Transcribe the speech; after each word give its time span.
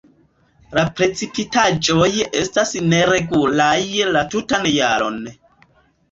La 0.77 0.83
precipitaĵoj 0.99 2.07
estas 2.39 2.71
neregulaj 2.93 3.75
la 4.15 4.23
tutan 4.33 4.65
jaron. 4.71 5.21